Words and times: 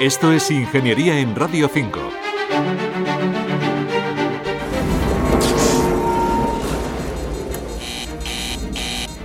Esto 0.00 0.32
es 0.32 0.50
Ingeniería 0.50 1.18
en 1.18 1.36
Radio 1.36 1.68
5. 1.68 2.00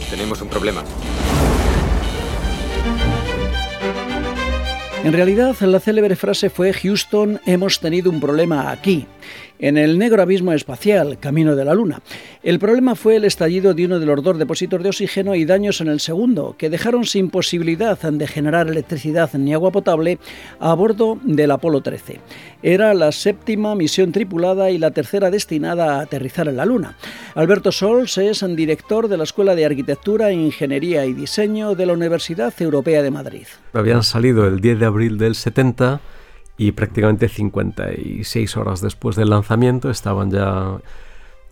Tenemos 0.10 0.42
un 0.42 0.50
problema. 0.50 0.84
En 5.06 5.14
realidad, 5.14 5.56
la 5.62 5.80
célebre 5.80 6.16
frase 6.16 6.50
fue 6.50 6.74
Houston, 6.74 7.40
hemos 7.46 7.80
tenido 7.80 8.10
un 8.10 8.20
problema 8.20 8.72
aquí 8.72 9.06
en 9.60 9.78
el 9.78 9.98
negro 9.98 10.22
abismo 10.22 10.52
espacial, 10.52 11.18
camino 11.20 11.56
de 11.56 11.66
la 11.66 11.74
Luna. 11.74 12.02
El 12.44 12.60
problema 12.60 12.96
fue 12.96 13.16
el 13.16 13.26
estallido 13.26 13.74
de 13.74 13.86
uno 13.86 14.00
de 14.00 14.06
los 14.06 14.22
dos 14.22 14.38
depósitos 14.38 14.84
de 14.84 14.90
oxígeno 14.90 15.36
y 15.36 15.46
daños 15.46 15.82
en 15.82 15.88
el 15.88 16.00
segundo, 16.00 16.56
que 16.58 16.70
dejaron 16.70 17.06
sin 17.06 17.30
posibilidad 17.30 17.98
de 18.00 18.28
generar 18.28 18.68
electricidad 18.68 19.32
ni 19.34 19.54
agua 19.54 19.72
potable 19.72 20.20
a 20.60 20.74
bordo 20.74 21.18
del 21.24 21.52
Apolo 21.52 21.82
13. 21.82 22.20
Era 22.62 22.94
la 22.94 23.12
séptima 23.12 23.76
misión 23.76 24.12
tripulada 24.12 24.72
y 24.72 24.78
la 24.78 24.92
tercera 24.92 25.32
destinada 25.32 25.96
a 25.96 26.02
aterrizar 26.02 26.48
en 26.48 26.58
la 26.58 26.66
Luna. 26.66 26.98
Alberto 27.36 27.72
Sols 27.72 28.18
es 28.18 28.46
director 28.56 29.08
de 29.08 29.18
la 29.18 29.24
Escuela 29.24 29.56
de 29.56 29.66
Arquitectura, 29.66 30.32
Ingeniería 30.32 31.06
y 31.06 31.14
Diseño 31.14 31.76
de 31.76 31.86
la 31.86 31.94
Universidad 31.94 32.54
Europea 32.60 33.02
de 33.02 33.12
Madrid. 33.12 33.48
Habían 33.74 34.04
salido 34.04 34.48
el 34.48 34.60
10 34.60 34.80
de 34.80 34.86
abril 34.86 34.95
del 34.96 35.36
70 35.36 36.00
y 36.58 36.72
prácticamente 36.72 37.28
56 37.28 38.58
horas 38.58 38.82
después 38.82 39.16
del 39.16 39.30
lanzamiento 39.30 39.90
estaban 39.90 40.32
ya 40.32 40.80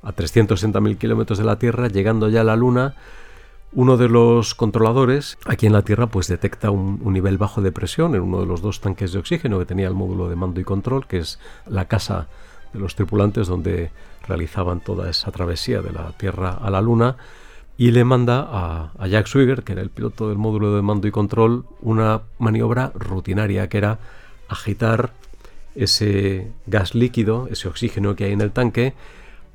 a 0.03 0.15
360.000 0.15 0.97
kilómetros 0.97 1.37
de 1.37 1.45
la 1.45 1.59
Tierra, 1.59 1.87
llegando 1.87 2.29
ya 2.29 2.41
a 2.41 2.45
la 2.45 2.55
Luna. 2.55 2.95
Uno 3.73 3.97
de 3.97 4.07
los 4.07 4.55
controladores 4.55 5.37
aquí 5.45 5.65
en 5.65 5.73
la 5.73 5.81
Tierra 5.81 6.07
pues 6.07 6.27
detecta 6.27 6.71
un, 6.71 7.01
nivel 7.11 7.37
bajo 7.37 7.61
de 7.61 7.71
presión 7.71 8.15
en 8.15 8.21
uno 8.21 8.39
de 8.39 8.45
los 8.45 8.61
dos 8.61 8.81
tanques 8.81 9.11
de 9.11 9.19
oxígeno 9.19 9.59
que 9.59 9.65
tenía 9.65 9.87
el 9.87 9.93
módulo 9.93 10.29
de 10.29 10.35
mando 10.35 10.59
y 10.59 10.63
control, 10.63 11.07
que 11.07 11.17
es 11.17 11.39
la 11.67 11.85
casa 11.87 12.27
de 12.71 12.79
los 12.79 12.95
tripulantes 12.95 13.47
donde 13.47 13.91
realizaban 14.27 14.79
toda 14.79 15.09
esa 15.09 15.31
travesía 15.31 15.81
de 15.81 15.91
la 15.91 16.11
Tierra 16.13 16.57
a 16.61 16.69
la 16.69 16.81
Luna 16.81 17.17
y 17.77 17.91
le 17.91 18.03
manda 18.03 18.91
a, 18.97 19.07
Jack 19.07 19.27
Swigger, 19.27 19.63
que 19.63 19.73
era 19.73 19.81
el 19.81 19.89
piloto 19.89 20.29
del 20.29 20.37
módulo 20.37 20.75
de 20.75 20.81
mando 20.81 21.07
y 21.07 21.11
control, 21.11 21.65
una 21.81 22.21
maniobra 22.37 22.91
rutinaria 22.93 23.67
que 23.67 23.77
era 23.77 23.99
agitar 24.47 25.11
ese 25.75 26.51
gas 26.67 26.93
líquido, 26.93 27.47
ese 27.49 27.67
oxígeno 27.67 28.15
que 28.15 28.25
hay 28.25 28.33
en 28.33 28.41
el 28.41 28.51
tanque, 28.51 28.93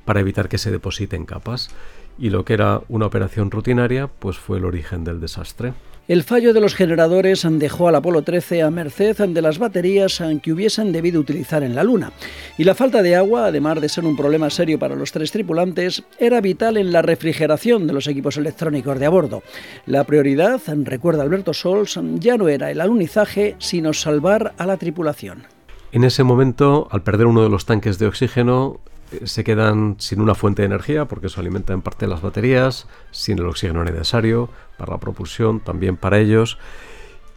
para 0.03 0.19
evitar 0.19 0.49
que 0.49 0.57
se 0.57 0.71
deposite 0.71 1.15
en 1.15 1.25
capas. 1.25 1.69
Y 2.17 2.29
lo 2.31 2.43
que 2.43 2.53
era 2.53 2.81
una 2.89 3.05
operación 3.05 3.51
rutinaria, 3.51 4.07
pues 4.07 4.37
fue 4.37 4.57
el 4.57 4.65
origen 4.65 5.05
del 5.05 5.21
desastre. 5.21 5.73
El 6.09 6.23
fallo 6.23 6.55
de 6.55 6.59
los 6.59 6.73
generadores 6.73 7.45
dejó 7.47 7.87
al 7.87 7.93
Apolo 7.93 8.23
13 8.23 8.63
a 8.63 8.71
merced 8.71 9.15
de 9.15 9.41
las 9.43 9.59
baterías 9.59 10.19
que 10.41 10.51
hubiesen 10.51 10.91
debido 10.91 11.21
utilizar 11.21 11.61
en 11.61 11.75
la 11.75 11.83
Luna. 11.83 12.13
Y 12.57 12.63
la 12.63 12.73
falta 12.73 13.03
de 13.03 13.15
agua, 13.15 13.45
además 13.45 13.79
de 13.79 13.89
ser 13.89 14.05
un 14.05 14.17
problema 14.17 14.49
serio 14.49 14.79
para 14.79 14.95
los 14.95 15.11
tres 15.11 15.31
tripulantes, 15.31 16.01
era 16.17 16.41
vital 16.41 16.77
en 16.77 16.91
la 16.91 17.03
refrigeración 17.03 17.85
de 17.85 17.93
los 17.93 18.07
equipos 18.07 18.37
electrónicos 18.37 18.97
de 18.97 19.05
a 19.05 19.09
bordo. 19.09 19.43
La 19.85 20.03
prioridad, 20.03 20.59
recuerda 20.83 21.21
Alberto 21.21 21.53
Sols, 21.53 21.99
ya 22.15 22.37
no 22.37 22.49
era 22.49 22.71
el 22.71 22.81
alunizaje, 22.81 23.55
sino 23.59 23.93
salvar 23.93 24.55
a 24.57 24.65
la 24.65 24.77
tripulación. 24.77 25.43
En 25.91 26.03
ese 26.03 26.23
momento, 26.23 26.87
al 26.89 27.03
perder 27.03 27.27
uno 27.27 27.43
de 27.43 27.49
los 27.49 27.67
tanques 27.67 27.99
de 27.99 28.07
oxígeno, 28.07 28.79
se 29.23 29.43
quedan 29.43 29.95
sin 29.99 30.21
una 30.21 30.35
fuente 30.35 30.61
de 30.61 30.67
energía 30.67 31.05
porque 31.05 31.27
eso 31.27 31.41
alimenta 31.41 31.73
en 31.73 31.81
parte 31.81 32.07
las 32.07 32.21
baterías, 32.21 32.87
sin 33.11 33.39
el 33.39 33.45
oxígeno 33.45 33.83
necesario 33.83 34.49
para 34.77 34.93
la 34.93 34.99
propulsión, 34.99 35.59
también 35.59 35.97
para 35.97 36.19
ellos. 36.19 36.57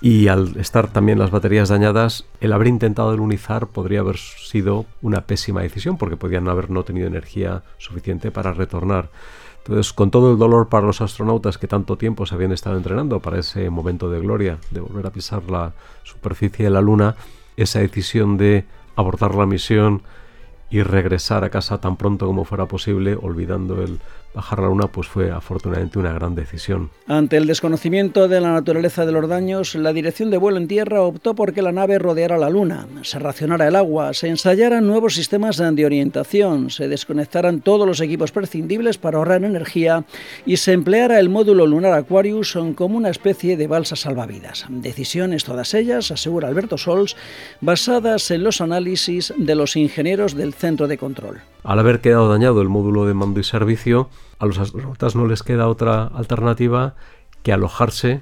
Y 0.01 0.27
al 0.27 0.57
estar 0.57 0.89
también 0.89 1.21
las 1.21 1.31
baterías 1.31 1.69
dañadas, 1.69 2.27
el 2.41 2.53
haber 2.53 2.67
intentado 2.67 3.17
lunizar 3.17 3.69
podría 3.69 4.01
haber 4.01 4.17
sido 4.17 4.85
una 5.01 5.27
pésima 5.27 5.63
decisión 5.63 5.97
porque 5.97 6.17
podían 6.17 6.49
haber 6.49 6.71
no 6.71 6.83
tenido 6.83 7.07
energía 7.07 7.63
suficiente 7.79 8.33
para 8.33 8.53
retornar. 8.53 9.11
Entonces, 9.59 9.93
con 9.93 10.11
todo 10.11 10.33
el 10.33 10.39
dolor 10.39 10.69
para 10.69 10.87
los 10.87 11.01
astronautas 11.01 11.57
que 11.57 11.69
tanto 11.69 11.97
tiempo 11.97 12.27
se 12.27 12.35
habían 12.35 12.51
estado 12.51 12.77
entrenando 12.77 13.21
para 13.21 13.39
ese 13.39 13.71
momento 13.71 14.11
de 14.11 14.19
gloria, 14.19 14.59
de 14.73 14.81
volver 14.81 15.07
a 15.07 15.13
pisar 15.13 15.45
la 15.49 15.73
superficie 16.03 16.65
de 16.65 16.71
la 16.73 16.81
Luna, 16.81 17.15
esa 17.57 17.79
decisión 17.79 18.37
de 18.37 18.65
abortar 18.97 19.37
la 19.37 19.47
misión, 19.47 20.03
y 20.73 20.83
regresar 20.83 21.45
a 21.45 21.51
casa 21.51 21.83
tan 21.83 21.97
pronto 21.97 22.27
como 22.27 22.47
fuera 22.47 22.67
posible, 22.67 23.15
olvidando 23.21 23.83
el 23.83 24.01
bajar 24.35 24.61
la 24.61 24.69
luna, 24.69 24.87
pues 24.87 25.09
fue 25.09 25.31
afortunadamente 25.31 25.99
una 25.99 26.13
gran 26.13 26.35
decisión. 26.35 26.91
Ante 27.07 27.37
el 27.37 27.47
desconocimiento 27.47 28.29
de 28.29 28.41
la 28.41 28.53
naturaleza 28.53 29.05
de 29.05 29.13
los 29.13 29.29
daños, 29.29 29.75
la 29.75 29.93
dirección 29.93 30.31
de 30.31 30.39
vuelo 30.39 30.59
en 30.59 30.69
tierra 30.69 31.03
optó 31.03 31.35
por 31.35 31.53
que 31.53 31.63
la 31.63 31.73
nave 31.73 31.99
rodeara 31.99 32.39
la 32.39 32.51
luna, 32.51 32.87
se 33.03 33.19
racionara 33.19 33.69
el 33.69 33.77
agua, 33.77 34.15
se 34.15 34.29
ensayaran 34.29 34.87
nuevos 34.87 35.15
sistemas 35.15 35.57
de 35.59 35.87
orientación, 35.87 36.71
se 36.71 36.89
desconectaran 36.89 37.61
todos 37.61 37.87
los 37.87 38.01
equipos 38.01 38.33
prescindibles 38.33 38.99
para 38.99 39.19
ahorrar 39.19 39.45
energía 39.45 40.05
y 40.47 40.57
se 40.57 40.73
empleara 40.73 41.19
el 41.19 41.29
módulo 41.29 41.67
lunar 41.67 41.93
Aquarius 41.93 42.59
como 42.75 42.97
una 42.97 43.11
especie 43.11 43.57
de 43.57 43.67
balsa 43.67 43.97
salvavidas. 43.97 44.67
Decisiones 44.69 45.45
todas 45.45 45.75
ellas, 45.75 46.11
asegura 46.11 46.49
Alberto 46.49 46.79
Sols, 46.79 47.17
basadas 47.61 48.31
en 48.31 48.45
los 48.45 48.61
análisis 48.61 49.33
de 49.37 49.55
los 49.55 49.77
ingenieros 49.77 50.35
del 50.35 50.55
centro 50.55 50.89
de 50.89 50.99
control. 50.99 51.41
Al 51.65 51.79
haber 51.79 52.01
quedado 52.01 52.29
dañado 52.29 52.61
el 52.61 52.69
módulo 52.69 53.07
de 53.07 53.15
mando 53.15 53.39
y 53.39 53.45
servicio, 53.45 54.09
a 54.39 54.47
los 54.47 54.59
astronautas 54.59 55.15
no 55.15 55.27
les 55.27 55.43
queda 55.43 55.69
otra 55.69 56.05
alternativa 56.07 56.95
que 57.43 57.53
alojarse 57.53 58.21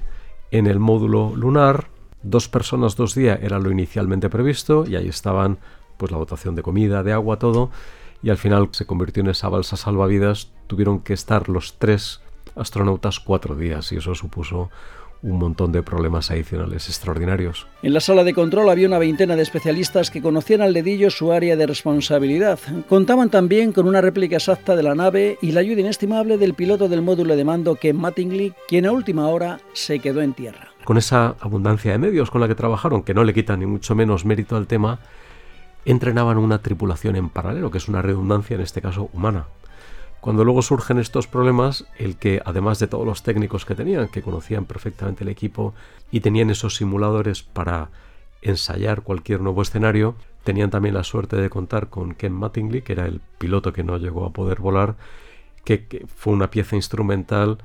en 0.51 0.67
el 0.67 0.79
módulo 0.79 1.35
lunar. 1.35 1.87
Dos 2.21 2.47
personas, 2.47 2.95
dos 2.95 3.15
días 3.15 3.39
era 3.41 3.57
lo 3.57 3.71
inicialmente 3.71 4.29
previsto 4.29 4.85
y 4.87 4.95
ahí 4.95 5.07
estaban 5.07 5.57
pues 5.97 6.11
la 6.11 6.19
dotación 6.19 6.55
de 6.55 6.61
comida, 6.61 7.01
de 7.01 7.13
agua, 7.13 7.39
todo. 7.39 7.71
Y 8.21 8.29
al 8.29 8.37
final 8.37 8.69
se 8.71 8.85
convirtió 8.85 9.21
en 9.21 9.29
esa 9.29 9.49
balsa 9.49 9.75
salvavidas. 9.75 10.51
Tuvieron 10.67 10.99
que 10.99 11.13
estar 11.13 11.49
los 11.49 11.79
tres 11.79 12.21
astronautas 12.55 13.19
cuatro 13.19 13.55
días 13.55 13.91
y 13.91 13.97
eso 13.97 14.13
supuso 14.13 14.69
un 15.23 15.37
montón 15.37 15.71
de 15.71 15.83
problemas 15.83 16.31
adicionales 16.31 16.87
extraordinarios. 16.87 17.67
En 17.83 17.93
la 17.93 17.99
sala 17.99 18.23
de 18.23 18.33
control 18.33 18.69
había 18.69 18.87
una 18.87 18.97
veintena 18.97 19.35
de 19.35 19.43
especialistas 19.43 20.09
que 20.09 20.21
conocían 20.21 20.61
al 20.61 20.73
dedillo 20.73 21.09
su 21.09 21.31
área 21.31 21.55
de 21.55 21.67
responsabilidad. 21.67 22.59
Contaban 22.89 23.29
también 23.29 23.71
con 23.71 23.87
una 23.87 24.01
réplica 24.01 24.37
exacta 24.37 24.75
de 24.75 24.83
la 24.83 24.95
nave 24.95 25.37
y 25.41 25.51
la 25.51 25.59
ayuda 25.59 25.81
inestimable 25.81 26.37
del 26.37 26.53
piloto 26.53 26.89
del 26.89 27.01
módulo 27.01 27.35
de 27.35 27.43
mando 27.43 27.75
Ken 27.75 27.97
Mattingly, 27.97 28.53
quien 28.67 28.85
a 28.85 28.91
última 28.91 29.27
hora 29.27 29.59
se 29.73 29.99
quedó 29.99 30.21
en 30.21 30.33
tierra. 30.33 30.69
Con 30.83 30.97
esa 30.97 31.35
abundancia 31.39 31.91
de 31.91 31.99
medios 31.99 32.31
con 32.31 32.41
la 32.41 32.47
que 32.47 32.55
trabajaron, 32.55 33.03
que 33.03 33.13
no 33.13 33.23
le 33.23 33.33
quitan 33.33 33.59
ni 33.59 33.67
mucho 33.67 33.93
menos 33.93 34.25
mérito 34.25 34.55
al 34.57 34.65
tema, 34.65 34.99
entrenaban 35.85 36.37
una 36.37 36.61
tripulación 36.61 37.15
en 37.15 37.29
paralelo, 37.29 37.69
que 37.69 37.77
es 37.77 37.87
una 37.87 38.01
redundancia 38.01 38.55
en 38.55 38.61
este 38.61 38.81
caso 38.81 39.09
humana. 39.13 39.45
Cuando 40.21 40.45
luego 40.45 40.61
surgen 40.61 40.99
estos 40.99 41.25
problemas, 41.25 41.85
el 41.97 42.15
que 42.15 42.43
además 42.45 42.77
de 42.77 42.87
todos 42.87 43.07
los 43.07 43.23
técnicos 43.23 43.65
que 43.65 43.73
tenían, 43.73 44.07
que 44.07 44.21
conocían 44.21 44.65
perfectamente 44.65 45.23
el 45.23 45.29
equipo 45.29 45.73
y 46.11 46.19
tenían 46.19 46.51
esos 46.51 46.75
simuladores 46.75 47.41
para 47.41 47.89
ensayar 48.43 49.01
cualquier 49.01 49.41
nuevo 49.41 49.63
escenario, 49.63 50.15
tenían 50.43 50.69
también 50.69 50.93
la 50.93 51.03
suerte 51.03 51.37
de 51.37 51.49
contar 51.49 51.89
con 51.89 52.13
Ken 52.13 52.33
Mattingly, 52.33 52.83
que 52.83 52.93
era 52.93 53.07
el 53.07 53.19
piloto 53.39 53.73
que 53.73 53.83
no 53.83 53.97
llegó 53.97 54.25
a 54.25 54.31
poder 54.31 54.59
volar, 54.59 54.95
que, 55.65 56.05
fue 56.15 56.33
una 56.33 56.51
pieza 56.51 56.75
instrumental 56.75 57.57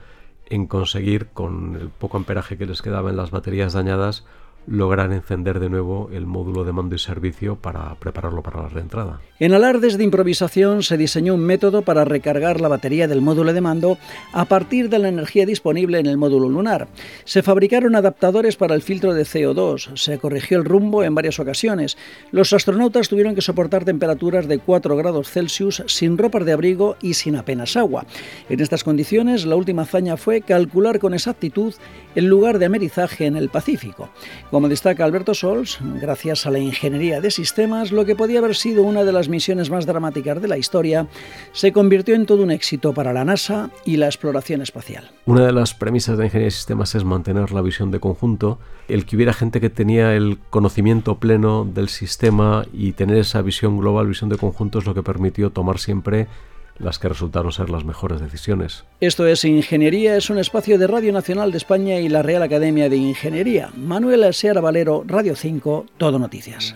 en 0.47 0.67
conseguir, 0.67 1.29
con 1.35 1.77
el 1.77 1.91
poco 1.91 2.17
amperaje 2.17 2.57
que 2.57 2.65
les 2.65 2.81
quedaba 2.81 3.11
en 3.11 3.17
las 3.19 3.31
baterías 3.31 3.75
dañadas, 3.75 4.25
lograr 4.67 5.13
encender 5.13 5.61
de 5.61 5.71
nuevo 5.71 6.11
el 6.13 6.27
módulo 6.27 6.65
de 6.65 6.73
mando 6.73 6.95
y 6.95 6.99
servicio 6.99 7.57
para 7.57 7.95
prepararlo 7.97 8.43
para 8.43 8.63
la 8.63 8.69
reentrada. 8.69 9.21
En 9.39 9.53
alardes 9.53 9.99
de 9.99 10.05
improvisación 10.05 10.83
se 10.83 10.97
diseñó 10.97 11.35
un 11.35 11.45
método 11.45 11.83
para 11.83 12.05
recargar 12.05 12.61
la 12.61 12.69
batería 12.69 13.07
del 13.07 13.21
módulo 13.21 13.53
de 13.53 13.61
mando 13.61 13.99
a 14.33 14.47
partir 14.47 14.89
de 14.89 14.99
la 14.99 15.09
energía 15.09 15.47
disponible 15.47 15.99
en 15.99 16.07
el 16.07 16.17
módulo 16.17 16.49
lunar. 16.49 16.89
Se 17.25 17.43
fabricaron 17.43 17.97
adaptadores 17.97 18.57
para 18.57 18.75
el 18.75 18.83
filtro 18.83 19.15
de 19.15 19.25
CO2, 19.25 19.97
se 19.97 20.19
corrigió 20.19 20.59
el 20.59 20.65
rumbo 20.65 21.05
en 21.05 21.15
varias 21.15 21.39
ocasiones. 21.39 21.97
Los 22.31 22.53
astronautas 22.53 23.09
tuvieron 23.09 23.35
que 23.35 23.43
soportar 23.43 23.85
temperaturas 23.85 24.49
de 24.49 24.59
4 24.59 24.97
grados 24.97 25.31
Celsius 25.31 25.83
sin 25.87 26.17
ropas 26.19 26.45
de 26.45 26.53
abrigo 26.53 26.97
y 27.03 27.15
sin 27.15 27.37
apenas 27.37 27.77
agua. 27.77 28.07
En 28.49 28.61
estas 28.61 28.85
condiciones, 28.85 29.45
la 29.45 29.57
última 29.57 29.83
hazaña 29.83 30.17
fue 30.17 30.41
calcular 30.41 30.99
con 30.99 31.15
exactitud 31.15 31.75
el 32.15 32.27
lugar 32.27 32.59
de 32.59 32.67
amerizaje 32.67 33.27
en 33.27 33.37
el 33.37 33.51
Pacífico. 33.51 34.09
Como 34.57 34.71
destaca 34.71 35.05
Alberto 35.05 35.35
Sols, 35.35 35.81
gracias 36.01 36.47
a 36.47 36.51
la 36.51 36.59
ingeniería 36.59 37.21
de 37.21 37.31
sistemas, 37.31 37.93
lo 37.93 38.07
que 38.07 38.17
podía 38.17 38.39
haber 38.39 38.57
sido 38.57 38.85
una 38.85 39.05
de 39.05 39.13
las 39.13 39.29
misiones 39.29 39.69
más 39.69 39.85
dramáticas 39.85 40.41
de 40.41 40.49
la 40.49 40.57
historia 40.57 41.09
se 41.53 41.73
convirtió 41.73 42.15
en 42.15 42.25
todo 42.25 42.43
un 42.43 42.51
éxito 42.51 42.95
para 42.95 43.13
la 43.13 43.23
NASA 43.27 43.69
y 43.85 43.99
la 43.99 44.07
exploración 44.07 44.63
espacial. 44.63 45.11
Una 45.27 45.45
de 45.45 45.53
las 45.53 45.75
premisas 45.75 46.17
de 46.17 46.25
ingeniería 46.25 46.47
de 46.47 46.53
sistemas 46.53 46.95
es 46.95 47.05
mantener 47.05 47.53
la 47.53 47.61
visión 47.61 47.91
de 47.91 48.01
conjunto, 48.01 48.59
el 48.89 49.05
que 49.05 49.17
hubiera 49.17 49.35
gente 49.35 49.61
que 49.61 49.69
tenía 49.69 50.15
el 50.15 50.39
conocimiento 50.49 51.19
pleno 51.19 51.67
del 51.67 51.91
sistema 51.91 52.65
y 52.73 52.93
tener 52.93 53.19
esa 53.19 53.43
visión 53.43 53.77
global, 53.77 54.07
visión 54.07 54.31
de 54.31 54.39
conjunto 54.39 54.79
es 54.79 54.87
lo 54.87 54.95
que 54.95 55.03
permitió 55.03 55.51
tomar 55.51 55.79
siempre 55.79 56.29
las 56.79 56.99
que 56.99 57.09
resultaron 57.09 57.53
ser 57.53 57.71
las 57.71 57.85
mejores 57.85 58.21
decisiones. 58.21 58.85
Esto 59.01 59.27
es 59.27 59.45
Ingeniería, 59.45 60.17
es 60.17 60.31
un 60.31 60.39
espacio 60.39 60.79
de 60.79 60.87
Radio 60.87 61.13
Nacional 61.13 61.51
de 61.53 61.59
España 61.59 61.99
y 61.99 62.09
la 62.09 62.23
Real 62.23 62.43
Academia 62.43 62.89
de 62.89 62.97
Ingeniería. 62.97 63.71
Manuel 63.77 64.33
Seara 64.35 64.61
Valero, 64.61 65.05
Radio 65.07 65.37
5, 65.37 65.87
Todo 65.99 66.19
Noticias. 66.19 66.75